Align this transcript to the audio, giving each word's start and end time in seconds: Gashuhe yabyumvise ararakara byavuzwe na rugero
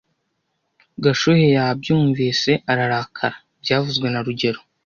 Gashuhe 1.03 1.45
yabyumvise 1.57 2.51
ararakara 2.71 3.37
byavuzwe 3.63 4.07
na 4.09 4.19
rugero 4.25 4.59